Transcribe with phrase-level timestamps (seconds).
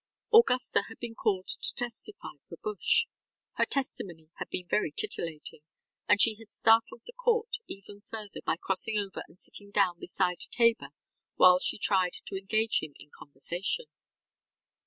[0.33, 3.05] Augusta had been called to testify for Bush.
[3.57, 5.59] Her testimony had been very titillating;
[6.09, 10.39] and she had startled the court even further by crossing over and sitting down beside
[10.39, 10.89] Tabor
[11.35, 13.85] while she tried to engage him in conversation.